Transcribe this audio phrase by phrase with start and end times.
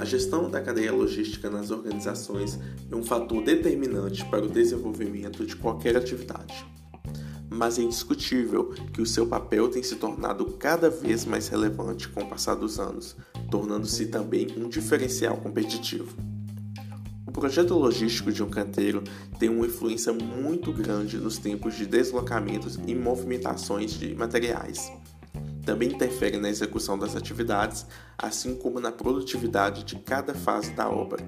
[0.00, 2.58] A gestão da cadeia logística nas organizações
[2.90, 6.66] é um fator determinante para o desenvolvimento de qualquer atividade.
[7.50, 12.22] Mas é indiscutível que o seu papel tem se tornado cada vez mais relevante com
[12.22, 13.14] o passar dos anos,
[13.50, 16.16] tornando-se também um diferencial competitivo.
[17.26, 19.04] O projeto logístico de um canteiro
[19.38, 24.90] tem uma influência muito grande nos tempos de deslocamentos e movimentações de materiais.
[25.70, 27.86] Também interfere na execução das atividades,
[28.18, 31.24] assim como na produtividade de cada fase da obra.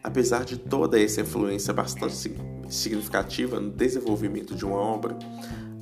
[0.00, 2.14] Apesar de toda essa influência bastante
[2.68, 5.18] significativa no desenvolvimento de uma obra,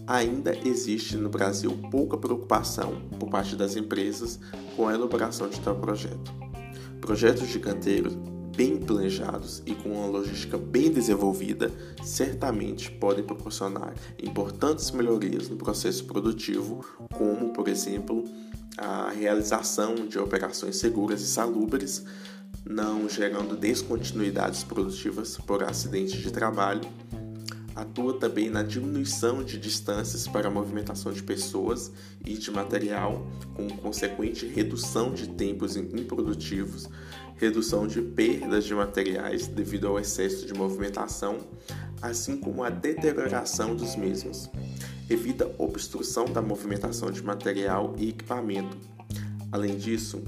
[0.06, 4.40] ainda existe no Brasil pouca preocupação por parte das empresas
[4.74, 6.32] com a elaboração de tal projeto.
[7.02, 8.16] Projetos de canteiros
[8.56, 11.70] bem planejados e com uma logística bem desenvolvida,
[12.02, 18.24] certamente podem proporcionar importantes melhorias no processo produtivo, como, por exemplo,
[18.78, 22.04] a realização de operações seguras e salubres,
[22.64, 26.80] não gerando descontinuidades produtivas por acidentes de trabalho.
[27.76, 31.92] Atua também na diminuição de distâncias para a movimentação de pessoas
[32.24, 36.88] e de material, com consequente redução de tempos improdutivos,
[37.36, 41.36] redução de perdas de materiais devido ao excesso de movimentação,
[42.00, 44.48] assim como a deterioração dos mesmos.
[45.10, 48.78] Evita obstrução da movimentação de material e equipamento.
[49.52, 50.22] Além disso,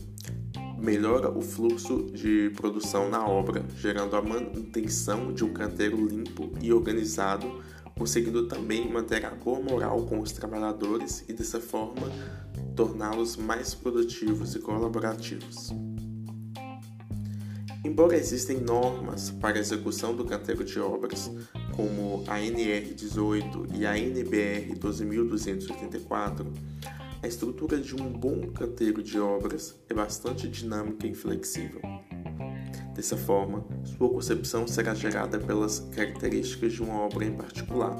[0.79, 6.73] melhora o fluxo de produção na obra, gerando a manutenção de um canteiro limpo e
[6.73, 7.62] organizado,
[7.97, 12.11] conseguindo também manter a boa moral com os trabalhadores e, dessa forma,
[12.77, 15.73] torná-los mais produtivos e colaborativos.
[17.85, 21.31] Embora existem normas para a execução do canteiro de obras,
[21.75, 26.53] como a NR18 e a NBR 12284,
[27.22, 31.80] a estrutura de um bom canteiro de obras é bastante dinâmica e flexível.
[32.94, 37.96] Dessa forma, sua concepção será gerada pelas características de uma obra em particular.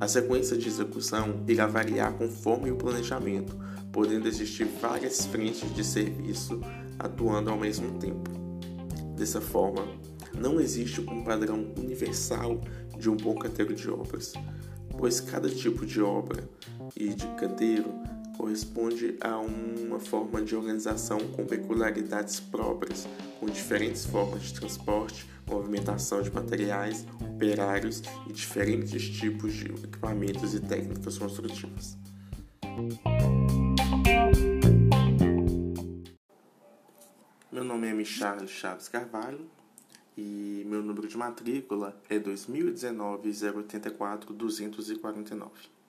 [0.00, 3.58] A sequência de execução irá variar conforme o planejamento,
[3.92, 6.60] podendo existir várias frentes de serviço
[6.98, 8.30] atuando ao mesmo tempo.
[9.16, 9.86] Dessa forma,
[10.38, 12.58] não existe um padrão universal
[12.98, 14.32] de um bom canteiro de obras,
[14.96, 16.48] pois cada tipo de obra
[16.96, 17.92] e de canteiro
[18.40, 23.06] corresponde a uma forma de organização com peculiaridades próprias,
[23.38, 30.60] com diferentes formas de transporte, movimentação de materiais, operários e diferentes tipos de equipamentos e
[30.60, 31.98] técnicas construtivas.
[37.52, 39.50] Meu nome é Michal Chaves Carvalho
[40.16, 45.79] e meu número de matrícula é 2019 084 249.